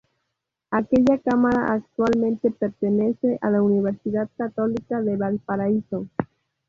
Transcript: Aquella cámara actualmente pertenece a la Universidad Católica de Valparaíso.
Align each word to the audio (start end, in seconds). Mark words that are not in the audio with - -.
Aquella 0.71 1.19
cámara 1.19 1.75
actualmente 1.75 2.49
pertenece 2.49 3.37
a 3.39 3.51
la 3.51 3.61
Universidad 3.61 4.31
Católica 4.35 4.99
de 4.99 5.15
Valparaíso. 5.15 6.07